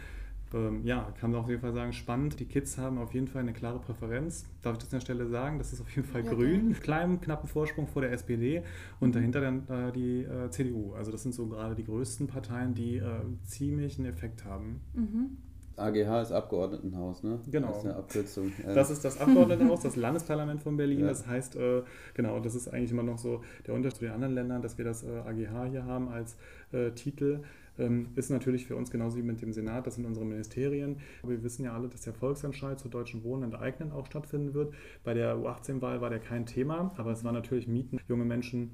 [0.55, 2.39] ähm, ja, kann man auf jeden Fall sagen, spannend.
[2.41, 4.45] Die Kids haben auf jeden Fall eine klare Präferenz.
[4.63, 5.59] Darf ich das an der Stelle sagen?
[5.59, 6.71] Das ist auf jeden Fall ja, grün.
[6.71, 6.81] Okay.
[6.81, 8.63] Kleinen, knappen Vorsprung vor der SPD
[9.01, 9.13] und mhm.
[9.13, 10.95] dahinter dann äh, die äh, CDU.
[10.95, 13.07] Also das sind so gerade die größten Parteien, die äh,
[13.45, 14.81] ziemlich einen Effekt haben.
[14.95, 15.37] Mhm.
[15.77, 17.41] AGH ist Abgeordnetenhaus, ne?
[17.51, 17.69] Genau.
[17.69, 18.53] Das ist eine Abkürzung.
[18.75, 21.01] Das ist das Abgeordnetenhaus, das Landesparlament von Berlin.
[21.01, 21.09] Ja.
[21.09, 21.83] Das heißt, äh,
[22.15, 24.85] genau, das ist eigentlich immer noch so der Unterschied zu den anderen Ländern, dass wir
[24.85, 26.37] das äh, AGH hier haben als
[26.73, 27.41] äh, Titel.
[27.79, 30.99] Ähm, ist natürlich für uns genauso wie mit dem Senat, das sind unsere Ministerien.
[31.23, 34.75] Wir wissen ja alle, dass der Volksentscheid zur deutschen Wohnen und Eignen auch stattfinden wird.
[35.05, 37.99] Bei der U18-Wahl war der kein Thema, aber es war natürlich Mieten.
[38.09, 38.71] Junge Menschen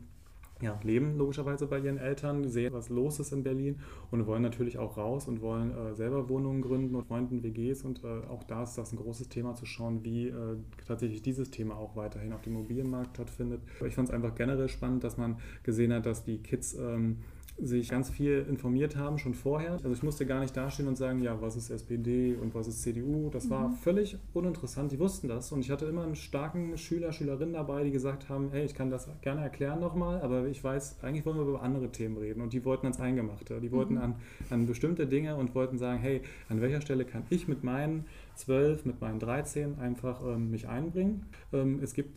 [0.61, 3.79] ja, leben logischerweise bei ihren Eltern, sehen, was los ist in Berlin
[4.11, 8.03] und wollen natürlich auch raus und wollen äh, selber Wohnungen gründen und Freunden WGs und
[8.03, 10.57] äh, auch da ist das ein großes Thema zu schauen, wie äh,
[10.87, 13.61] tatsächlich dieses Thema auch weiterhin auf dem Immobilienmarkt stattfindet.
[13.87, 17.19] Ich fand es einfach generell spannend, dass man gesehen hat, dass die Kids ähm,
[17.61, 19.73] sich ganz viel informiert haben schon vorher.
[19.73, 22.83] Also ich musste gar nicht dastehen und sagen, ja, was ist SPD und was ist
[22.83, 23.31] CDU.
[23.31, 23.51] Das mhm.
[23.51, 24.93] war völlig uninteressant.
[24.93, 28.51] Die wussten das und ich hatte immer einen starken Schüler, Schülerinnen dabei, die gesagt haben,
[28.53, 31.91] hey, ich kann das gerne erklären nochmal, aber ich weiß, eigentlich wollen wir über andere
[31.91, 33.61] Themen reden und die wollten ans Eingemachte.
[33.61, 34.03] Die wollten mhm.
[34.03, 34.15] an,
[34.51, 38.85] an bestimmte Dinge und wollten sagen, hey, an welcher Stelle kann ich mit meinen 12,
[38.85, 41.27] mit meinen 13 einfach ähm, mich einbringen.
[41.53, 42.11] Ähm, es gibt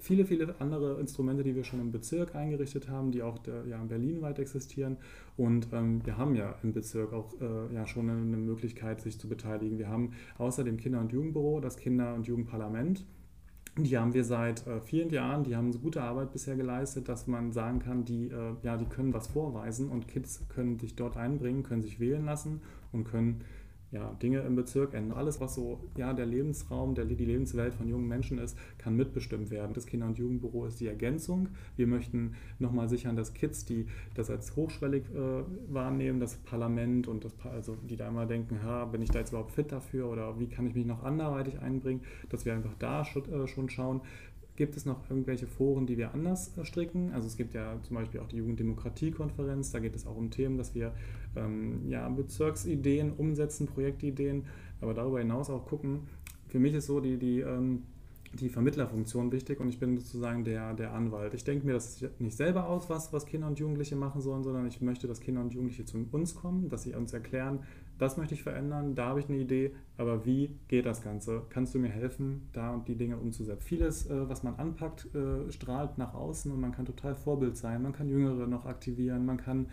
[0.00, 3.80] viele, viele andere Instrumente, die wir schon im Bezirk eingerichtet haben, die auch der, ja,
[3.80, 4.96] in Berlin weit existieren.
[5.36, 9.28] Und ähm, wir haben ja im Bezirk auch äh, ja, schon eine, Möglichkeit, sich zu
[9.28, 9.78] beteiligen.
[9.78, 13.04] Wir haben außer dem Kinder- und Jugendbüro das Kinder- und Jugendparlament.
[13.78, 17.26] Die haben wir seit äh, vielen Jahren, die haben so gute Arbeit bisher geleistet, dass
[17.26, 21.16] man sagen kann, die, äh, ja, die können was vorweisen und Kids können sich dort
[21.16, 23.44] einbringen, können sich wählen lassen und können
[23.92, 25.18] ja, Dinge im Bezirk ändern.
[25.18, 29.50] Alles, was so ja, der Lebensraum, der, die Lebenswelt von jungen Menschen ist, kann mitbestimmt
[29.50, 29.72] werden.
[29.74, 31.48] Das Kinder- und Jugendbüro ist die Ergänzung.
[31.76, 37.24] Wir möchten nochmal sichern, dass Kids, die das als hochschwellig äh, wahrnehmen, das Parlament und
[37.24, 40.38] das, also die da immer denken, ha, bin ich da jetzt überhaupt fit dafür oder
[40.38, 44.02] wie kann ich mich noch anderweitig einbringen, dass wir einfach da äh, schon schauen,
[44.60, 47.12] Gibt es noch irgendwelche Foren, die wir anders äh, stricken?
[47.14, 50.58] Also es gibt ja zum Beispiel auch die Jugenddemokratiekonferenz, da geht es auch um Themen,
[50.58, 50.92] dass wir
[51.34, 54.44] ähm, ja, Bezirksideen umsetzen, Projektideen,
[54.82, 56.00] aber darüber hinaus auch gucken.
[56.48, 57.84] Für mich ist so die, die ähm,
[58.34, 61.32] die Vermittlerfunktion wichtig und ich bin sozusagen der, der Anwalt.
[61.32, 64.66] Ich denke mir das nicht selber aus, was, was Kinder und Jugendliche machen sollen, sondern
[64.66, 67.60] ich möchte, dass Kinder und Jugendliche zu uns kommen, dass sie uns erklären,
[68.00, 71.42] das möchte ich verändern, da habe ich eine Idee, aber wie geht das Ganze?
[71.50, 73.62] Kannst du mir helfen, da und die Dinge umzusetzen?
[73.62, 77.82] Vieles, äh, was man anpackt, äh, strahlt nach außen und man kann total Vorbild sein.
[77.82, 79.66] Man kann Jüngere noch aktivieren, man kann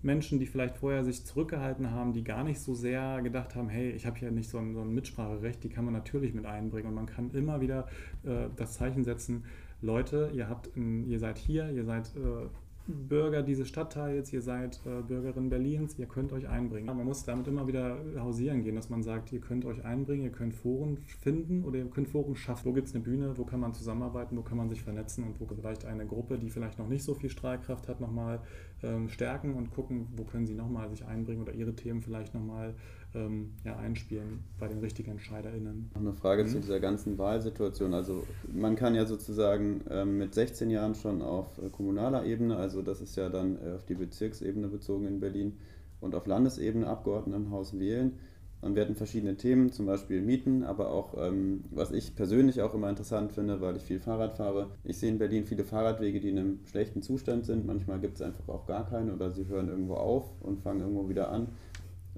[0.00, 3.90] Menschen, die vielleicht vorher sich zurückgehalten haben, die gar nicht so sehr gedacht haben, hey,
[3.90, 6.88] ich habe hier nicht so ein, so ein, Mitspracherecht, die kann man natürlich mit einbringen
[6.88, 7.86] und man kann immer wieder
[8.24, 9.44] äh, das Zeichen setzen,
[9.82, 12.48] Leute, ihr habt, ihr seid hier, ihr seid äh,
[12.88, 16.86] Bürger dieses Stadtteils, ihr seid äh, Bürgerin Berlins, ihr könnt euch einbringen.
[16.86, 20.32] Man muss damit immer wieder hausieren gehen, dass man sagt, ihr könnt euch einbringen, ihr
[20.32, 22.64] könnt Foren finden oder ihr könnt Foren schaffen.
[22.64, 25.38] Wo gibt es eine Bühne, wo kann man zusammenarbeiten, wo kann man sich vernetzen und
[25.38, 28.40] wo vielleicht eine Gruppe, die vielleicht noch nicht so viel Strahlkraft hat, nochmal
[28.82, 32.74] ähm, stärken und gucken, wo können sie nochmal sich einbringen oder ihre Themen vielleicht nochmal
[33.14, 35.90] ähm, ja, einspielen bei den richtigen EntscheiderInnen.
[35.94, 36.48] Noch eine Frage mhm.
[36.48, 37.94] zu dieser ganzen Wahlsituation.
[37.94, 42.82] Also man kann ja sozusagen ähm, mit 16 Jahren schon auf äh, kommunaler Ebene, also
[42.82, 45.56] das ist ja dann äh, auf die Bezirksebene bezogen in Berlin
[46.00, 48.18] und auf Landesebene Abgeordnetenhaus wählen.
[48.60, 52.74] Und wir hatten verschiedene Themen, zum Beispiel Mieten, aber auch, ähm, was ich persönlich auch
[52.74, 54.70] immer interessant finde, weil ich viel Fahrrad fahre.
[54.82, 57.66] Ich sehe in Berlin viele Fahrradwege, die in einem schlechten Zustand sind.
[57.66, 61.08] Manchmal gibt es einfach auch gar keine oder sie hören irgendwo auf und fangen irgendwo
[61.08, 61.48] wieder an.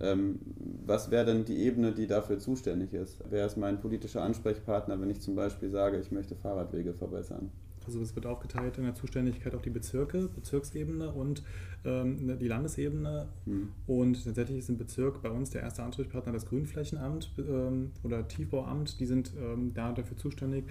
[0.00, 0.38] Ähm,
[0.86, 3.22] was wäre denn die Ebene, die dafür zuständig ist?
[3.28, 7.50] Wer ist mein politischer Ansprechpartner, wenn ich zum Beispiel sage, ich möchte Fahrradwege verbessern?
[7.86, 11.42] Also es wird aufgeteilt in der Zuständigkeit auf die Bezirke, Bezirksebene und
[11.84, 13.28] ähm, ne, die Landesebene.
[13.46, 13.68] Hm.
[13.86, 19.00] Und tatsächlich ist im Bezirk bei uns der erste Ansprechpartner das Grünflächenamt ähm, oder Tiefbauamt.
[19.00, 20.66] Die sind ähm, da dafür zuständig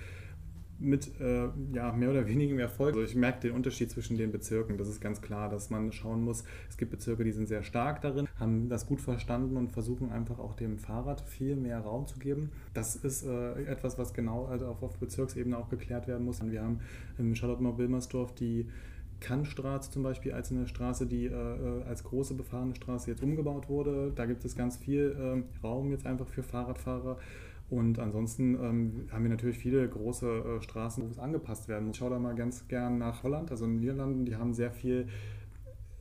[0.79, 2.95] mit äh, ja, mehr oder weniger Erfolg.
[2.95, 4.77] Also ich merke den Unterschied zwischen den Bezirken.
[4.77, 6.43] Das ist ganz klar, dass man schauen muss.
[6.69, 10.39] Es gibt Bezirke, die sind sehr stark darin, haben das gut verstanden und versuchen einfach
[10.39, 12.51] auch dem Fahrrad viel mehr Raum zu geben.
[12.73, 16.39] Das ist äh, etwas, was genau also auf, auf Bezirksebene auch geklärt werden muss.
[16.41, 16.79] Wir haben
[17.17, 18.67] in Charlottenburg-Wilmersdorf die
[19.19, 23.69] Kannstraße zum Beispiel als eine Straße, die äh, äh, als große befahrene Straße jetzt umgebaut
[23.69, 24.11] wurde.
[24.15, 27.17] Da gibt es ganz viel äh, Raum jetzt einfach für Fahrradfahrer.
[27.69, 31.95] Und ansonsten ähm, haben wir natürlich viele große äh, Straßen, wo es angepasst werden muss.
[31.95, 34.71] Ich schaue da mal ganz gern nach Holland, also in den Niederlanden, die haben sehr
[34.71, 35.07] viel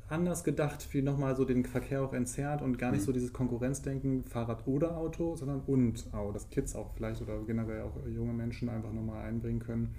[0.09, 3.07] anders gedacht, wie nochmal so den Verkehr auch entzerrt und gar nicht mhm.
[3.07, 7.83] so dieses Konkurrenzdenken, Fahrrad oder Auto, sondern und auch, dass Kids auch vielleicht oder generell
[7.83, 9.95] auch junge Menschen einfach nochmal einbringen können.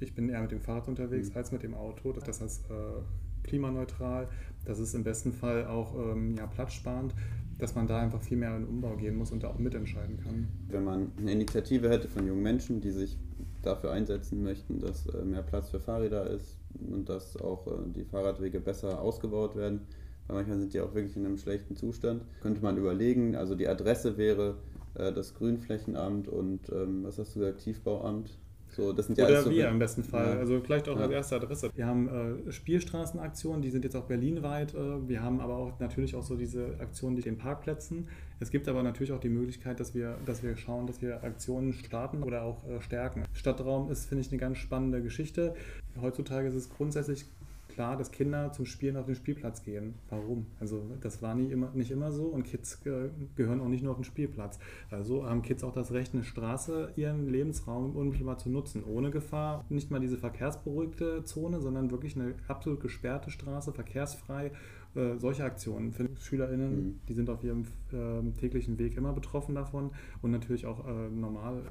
[0.00, 1.36] Ich bin eher mit dem Fahrrad unterwegs mhm.
[1.36, 2.12] als mit dem Auto.
[2.12, 4.28] Das heißt äh, klimaneutral,
[4.64, 7.14] das ist im besten Fall auch ähm, ja, platzsparend
[7.58, 10.18] dass man da einfach viel mehr in den Umbau gehen muss und da auch mitentscheiden
[10.18, 10.48] kann.
[10.68, 13.16] Wenn man eine Initiative hätte von jungen Menschen, die sich
[13.62, 16.58] dafür einsetzen möchten, dass äh, mehr Platz für Fahrräder ist
[16.90, 19.80] und dass auch äh, die Fahrradwege besser ausgebaut werden,
[20.26, 23.68] weil manchmal sind die auch wirklich in einem schlechten Zustand, könnte man überlegen, also die
[23.68, 24.56] Adresse wäre
[24.94, 28.38] äh, das Grünflächenamt und ähm, was hast du gesagt, Tiefbauamt?
[28.74, 30.34] So, das sind ja Oder so wir im besten Fall.
[30.34, 30.38] Ja.
[30.40, 31.04] Also vielleicht auch Ja.
[31.04, 31.70] als erste Adresse.
[31.74, 32.08] Wir haben
[32.48, 34.74] äh, Spielstraßenaktionen, die sind jetzt auch berlinweit.
[34.74, 38.08] Äh, wir haben aber auch natürlich auch so diese Aktionen mit den Parkplätzen.
[38.40, 41.72] Es gibt aber natürlich auch die Möglichkeit, dass wir, dass wir schauen, dass wir Aktionen
[41.72, 43.24] starten oder auch äh, stärken.
[43.32, 45.54] Stadtraum ist, finde ich, eine ganz spannende Geschichte.
[46.00, 47.26] Heutzutage ist es grundsätzlich
[47.74, 49.94] klar, dass Kinder zum Spielen auf den Spielplatz gehen.
[50.08, 50.46] Warum?
[50.60, 53.90] Also das war nie immer, nicht immer so und Kids äh, gehören auch nicht nur
[53.92, 54.58] auf den Spielplatz.
[54.90, 59.64] Also haben Kids auch das Recht, eine Straße, ihren Lebensraum unmittelbar zu nutzen, ohne Gefahr.
[59.68, 64.52] Nicht mal diese verkehrsberuhigte Zone, sondern wirklich eine absolut gesperrte Straße, verkehrsfrei.
[64.94, 67.00] Äh, solche Aktionen für SchülerInnen, Mhm.
[67.08, 69.90] die sind auf ihrem ähm, täglichen Weg immer betroffen davon
[70.22, 71.62] und natürlich auch äh, normal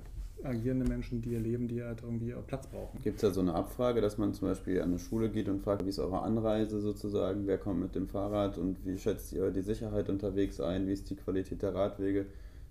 [0.46, 3.02] agierende Menschen, die ihr Leben, die halt irgendwie Platz brauchen.
[3.02, 5.62] Gibt es da so eine Abfrage, dass man zum Beispiel an eine Schule geht und
[5.62, 9.52] fragt, wie ist eure Anreise sozusagen, wer kommt mit dem Fahrrad und wie schätzt ihr
[9.52, 12.26] die Sicherheit unterwegs ein, wie ist die Qualität der Radwege?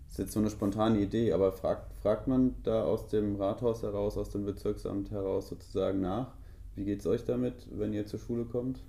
[0.05, 3.83] Das ist jetzt so eine spontane Idee, aber fragt, fragt man da aus dem Rathaus
[3.83, 6.35] heraus, aus dem Bezirksamt heraus sozusagen nach?
[6.75, 8.81] Wie geht es euch damit, wenn ihr zur Schule kommt?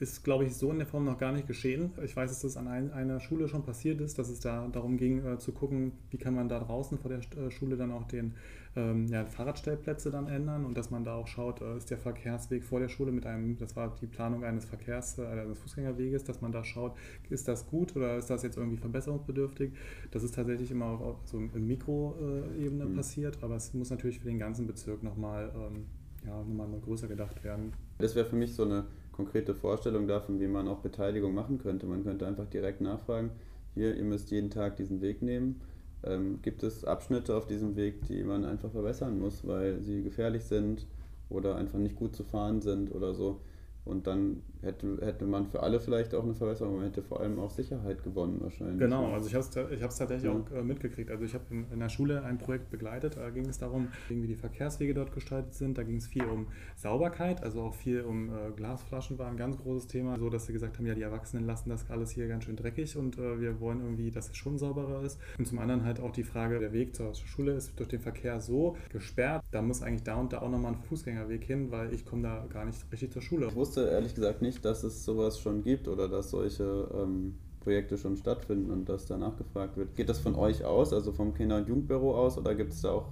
[0.00, 1.90] Ist, glaube ich, so in der Form noch gar nicht geschehen.
[2.04, 4.96] Ich weiß, dass das an ein, einer Schule schon passiert ist, dass es da darum
[4.96, 8.04] ging, äh, zu gucken, wie kann man da draußen vor der äh, Schule dann auch
[8.04, 8.34] den
[8.76, 12.62] ähm, ja, Fahrradstellplätze dann ändern und dass man da auch schaut, äh, ist der Verkehrsweg
[12.62, 16.40] vor der Schule mit einem, das war die Planung eines Verkehrs, äh, eines Fußgängerweges, dass
[16.40, 16.96] man da schaut,
[17.28, 19.72] ist das gut oder ist das jetzt irgendwie verbesserungsbedürftig?
[20.12, 22.94] Das ist tatsächlich immer auch so in Mikroebene Mhm.
[22.94, 25.86] passiert, aber es muss natürlich für den ganzen Bezirk nochmal ähm,
[26.26, 27.72] ja, nochmal größer gedacht werden.
[27.98, 28.86] Das wäre für mich so eine
[29.18, 31.86] konkrete Vorstellung davon, wie man auch Beteiligung machen könnte.
[31.86, 33.32] Man könnte einfach direkt nachfragen,
[33.74, 35.60] hier, ihr müsst jeden Tag diesen Weg nehmen.
[36.04, 40.44] Ähm, gibt es Abschnitte auf diesem Weg, die man einfach verbessern muss, weil sie gefährlich
[40.44, 40.86] sind
[41.30, 43.40] oder einfach nicht gut zu fahren sind oder so?
[43.84, 47.38] Und dann hätte, hätte man für alle vielleicht auch eine Verbesserung, man hätte vor allem
[47.38, 48.78] auch Sicherheit gewonnen wahrscheinlich.
[48.78, 50.32] Genau, also ich habe es tatsächlich Ja.
[50.32, 51.10] auch äh, mitgekriegt.
[51.10, 54.26] Also ich habe in, in der Schule ein Projekt begleitet, da ging es darum, wie
[54.26, 55.78] die Verkehrswege dort gestaltet sind.
[55.78, 59.58] Da ging es viel um Sauberkeit, also auch viel um äh, Glasflaschen war ein ganz
[59.58, 62.44] großes Thema, so dass sie gesagt haben, ja die Erwachsenen lassen das alles hier ganz
[62.44, 65.18] schön dreckig und äh, wir wollen irgendwie, dass es schon sauberer ist.
[65.38, 68.40] Und zum anderen halt auch die Frage, der Weg zur Schule ist durch den Verkehr
[68.40, 72.04] so gesperrt, da muss eigentlich da und da auch nochmal ein Fußgängerweg hin, weil ich
[72.04, 73.46] komme da gar nicht richtig zur Schule.
[73.48, 77.98] Ich wusste ehrlich gesagt nicht, dass es sowas schon gibt oder dass solche ähm, Projekte
[77.98, 79.94] schon stattfinden und dass da nachgefragt wird.
[79.94, 82.92] Geht das von euch aus, also vom Kinder- und Jugendbüro aus, oder gibt es da
[82.92, 83.08] auch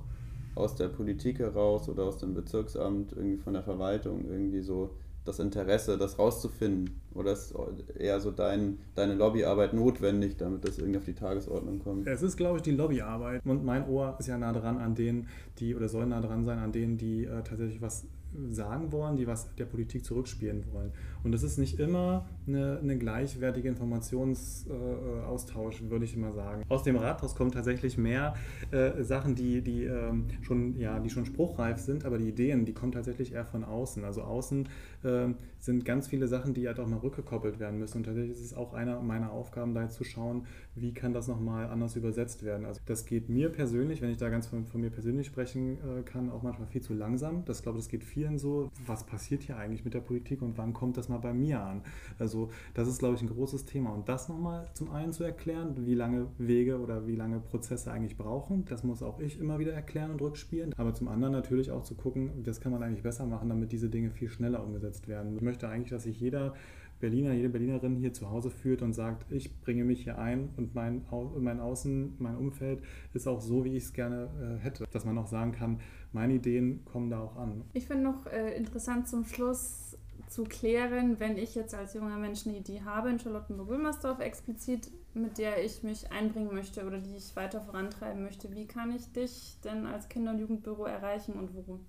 [0.54, 4.90] aus der Politik heraus oder aus dem Bezirksamt, irgendwie von der Verwaltung, irgendwie so
[5.26, 7.00] das Interesse, das rauszufinden?
[7.14, 7.54] Oder ist
[7.98, 12.06] eher so dein, deine Lobbyarbeit notwendig, damit das irgendwie auf die Tagesordnung kommt?
[12.06, 13.44] Es ist, glaube ich, die Lobbyarbeit.
[13.44, 16.58] Und mein Ohr ist ja nah dran an denen, die, oder soll nah dran sein,
[16.58, 18.06] an denen, die äh, tatsächlich was
[18.50, 20.92] sagen wollen, die was der Politik zurückspielen wollen.
[21.26, 26.62] Und das ist nicht immer eine, eine gleichwertige Informationsaustausch, würde ich immer sagen.
[26.68, 28.34] Aus dem Rathaus kommen tatsächlich mehr
[28.70, 32.74] äh, Sachen, die, die, ähm, schon, ja, die schon spruchreif sind, aber die Ideen, die
[32.74, 34.04] kommen tatsächlich eher von außen.
[34.04, 34.68] Also außen
[35.02, 37.98] äh, sind ganz viele Sachen, die halt auch mal rückgekoppelt werden müssen.
[37.98, 41.26] Und tatsächlich ist es auch einer meiner Aufgaben, da jetzt zu schauen, wie kann das
[41.26, 42.66] nochmal anders übersetzt werden.
[42.66, 46.02] Also das geht mir persönlich, wenn ich da ganz von, von mir persönlich sprechen äh,
[46.02, 47.44] kann, auch manchmal viel zu langsam.
[47.46, 48.70] Das glaube ich, das geht vielen so.
[48.86, 51.82] Was passiert hier eigentlich mit der Politik und wann kommt das mal bei mir an?
[52.18, 53.90] Also das ist, glaube ich, ein großes Thema.
[53.90, 58.16] Und das nochmal zum einen zu erklären, wie lange Wege oder wie lange Prozesse eigentlich
[58.16, 60.74] brauchen, das muss auch ich immer wieder erklären und rückspielen.
[60.76, 63.88] Aber zum anderen natürlich auch zu gucken, das kann man eigentlich besser machen, damit diese
[63.88, 65.36] Dinge viel schneller umgesetzt werden.
[65.36, 66.54] Ich möchte eigentlich, dass sich jeder
[67.00, 70.74] Berliner, jede Berlinerin hier zu Hause führt und sagt, ich bringe mich hier ein und
[70.74, 71.04] mein,
[71.38, 74.86] mein Außen, mein Umfeld ist auch so, wie ich es gerne äh, hätte.
[74.90, 75.80] Dass man auch sagen kann,
[76.12, 77.64] meine Ideen kommen da auch an.
[77.74, 79.85] Ich finde noch äh, interessant zum Schluss
[80.28, 85.38] zu klären, wenn ich jetzt als junger Mensch eine Idee habe in Charlottenburg-Wilmersdorf explizit, mit
[85.38, 89.58] der ich mich einbringen möchte oder die ich weiter vorantreiben möchte, wie kann ich dich
[89.64, 91.80] denn als Kinder- und Jugendbüro erreichen und wo?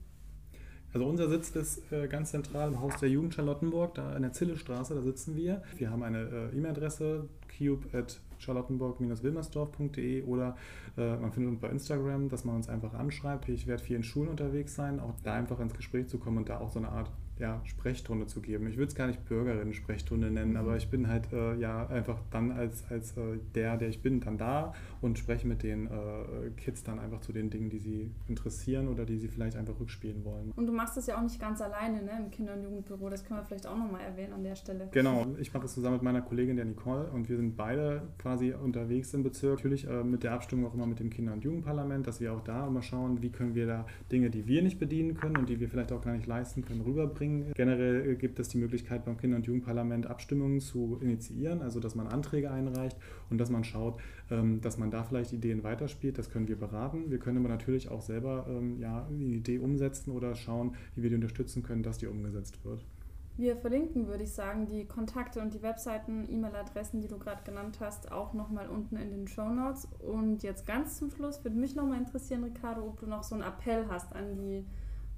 [0.94, 4.32] Also unser Sitz ist äh, ganz zentral im Haus der Jugend Charlottenburg, da in der
[4.32, 5.62] Zillestraße, da sitzen wir.
[5.76, 10.56] Wir haben eine äh, E-Mail-Adresse, cube at charlottenburg-wilmersdorf.de oder
[10.98, 13.48] man findet uns bei Instagram, dass man uns einfach anschreibt.
[13.50, 16.50] Ich werde viel in Schulen unterwegs sein, auch da einfach ins Gespräch zu kommen und
[16.50, 18.66] da auch so eine Art ja, Sprechstunde zu geben.
[18.68, 20.58] Ich würde es gar nicht Bürgerinnen-Sprechstunde nennen, Mhm.
[20.58, 24.20] aber ich bin halt äh, ja einfach dann als, als äh, der, der ich bin,
[24.22, 28.12] dann da und spreche mit den äh, Kids dann einfach zu den Dingen, die sie
[28.28, 30.52] interessieren oder die sie vielleicht einfach rückspielen wollen.
[30.56, 33.24] Und du machst das ja auch nicht ganz alleine ne, im Kinder- und Jugendbüro, das
[33.24, 34.88] können wir vielleicht auch nochmal erwähnen an der Stelle.
[34.92, 38.52] Genau, ich mache das zusammen mit meiner Kollegin der Nicole und wir sind beide quasi
[38.52, 39.58] unterwegs im Bezirk.
[39.60, 42.44] Natürlich äh, mit der Abstimmung auch immer mit dem Kinder- und Jugendparlament, dass wir auch
[42.44, 45.60] da immer schauen, wie können wir da Dinge, die wir nicht bedienen können und die
[45.60, 47.54] wir vielleicht auch gar nicht leisten können, rüberbringen.
[47.54, 51.96] Generell äh, gibt es die Möglichkeit beim Kinder- und Jugendparlament Abstimmungen zu initiieren, also dass
[51.96, 52.98] man Anträge einreicht
[53.30, 56.18] und dass man schaut, ähm, dass man da vielleicht Ideen weiterspielt.
[56.18, 57.10] Das können wir beraten.
[57.10, 61.10] Wir können aber natürlich auch selber ähm, ja, eine Idee umsetzen oder schauen, wie wir
[61.10, 62.84] die unterstützen können, dass die umgesetzt wird.
[63.38, 67.78] Wir verlinken, würde ich sagen, die Kontakte und die Webseiten, E-Mail-Adressen, die du gerade genannt
[67.80, 69.88] hast, auch nochmal unten in den Show Notes.
[70.00, 73.44] Und jetzt ganz zum Schluss würde mich nochmal interessieren, Ricardo, ob du noch so einen
[73.44, 74.66] Appell hast an die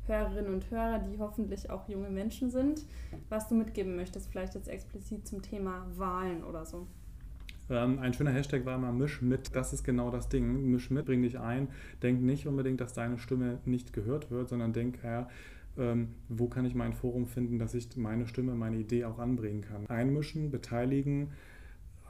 [0.06, 2.86] Hörerinnen und Hörer, die hoffentlich auch junge Menschen sind,
[3.30, 6.88] was du mitgeben möchtest, vielleicht jetzt explizit zum Thema Wahlen oder so.
[7.70, 10.72] Ähm, ein schöner Hashtag war immer Misch mit, das ist genau das Ding.
[10.72, 11.70] Misch mit, bring dich ein.
[12.02, 15.30] Denk nicht unbedingt, dass deine Stimme nicht gehört wird, sondern denk eher,
[15.80, 19.62] ähm, wo kann ich mein Forum finden, dass ich meine Stimme, meine Idee auch anbringen
[19.62, 19.88] kann.
[19.88, 21.32] Einmischen, beteiligen,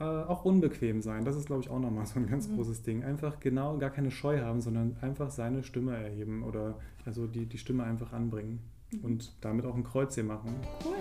[0.00, 1.24] äh, auch unbequem sein.
[1.24, 2.56] Das ist, glaube ich, auch nochmal so ein ganz mhm.
[2.56, 3.04] großes Ding.
[3.04, 7.58] Einfach genau gar keine Scheu haben, sondern einfach seine Stimme erheben oder also die, die
[7.58, 8.60] Stimme einfach anbringen
[8.92, 9.04] mhm.
[9.04, 10.54] und damit auch ein Kreuz hier machen.
[10.84, 10.94] Cool.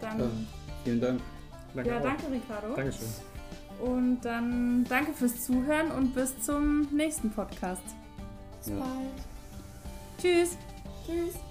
[0.00, 0.30] Dann ja,
[0.84, 1.20] vielen Dank.
[1.74, 2.02] Danke ja, auch.
[2.02, 2.74] danke, Ricardo.
[2.74, 3.08] Dankeschön.
[3.80, 7.82] Und dann danke fürs Zuhören und bis zum nächsten Podcast.
[8.58, 8.78] Bis ja.
[8.78, 9.28] bald.
[10.20, 10.58] Tschüss.
[11.08, 11.47] Tschüss.